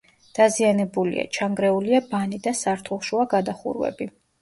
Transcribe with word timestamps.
დაზიანებულია, 0.37 1.27
ჩანგრეულია 1.37 2.01
ბანი 2.09 2.43
და 2.49 2.57
სართულშუა 2.65 3.31
გადახურვები. 3.39 4.15